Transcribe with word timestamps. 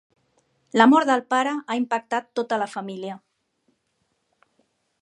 La 0.81 0.87
mort 0.93 1.09
del 1.09 1.21
pare 1.33 1.53
ha 1.59 1.77
impactat 1.83 2.33
tota 2.41 2.61
la 2.63 2.71
família. 2.73 3.21